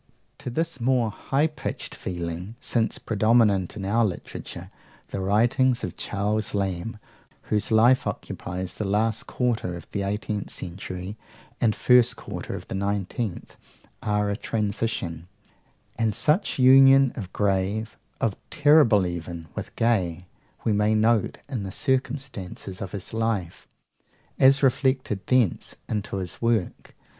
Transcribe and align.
To 0.39 0.49
this 0.49 0.81
more 0.81 1.11
high 1.11 1.45
pitched 1.45 1.93
feeling, 1.93 2.55
since 2.59 2.97
predominant 2.97 3.75
in 3.75 3.85
our 3.85 4.03
literature, 4.03 4.71
the 5.09 5.19
writings 5.21 5.83
of 5.83 5.95
Charles 5.95 6.55
Lamb, 6.55 6.97
whose 7.51 7.69
life 7.69 8.07
occupies 8.07 8.73
the 8.73 8.83
last 8.83 9.27
quarter 9.27 9.75
of 9.75 9.87
the 9.91 10.01
eighteenth 10.01 10.49
century 10.49 11.17
and 11.61 11.73
the 11.75 11.77
first 11.77 12.15
quarter 12.15 12.55
of 12.55 12.67
the 12.67 12.73
nineteenth, 12.73 13.57
are 14.01 14.31
a 14.31 14.35
transition; 14.35 15.27
and 15.99 16.15
such 16.15 16.57
union 16.57 17.11
of 17.15 17.31
grave, 17.31 17.95
of 18.19 18.35
terrible 18.49 19.05
even, 19.05 19.49
with 19.53 19.75
gay, 19.75 20.25
we 20.63 20.73
may 20.73 20.95
note 20.95 21.37
in 21.47 21.61
the 21.61 21.71
circumstances 21.71 22.81
of 22.81 22.91
his 22.93 23.13
life, 23.13 23.67
as 24.39 24.63
reflected 24.63 25.27
thence 25.27 25.75
into 25.87 26.17
his 26.17 26.41
work. 26.41 26.95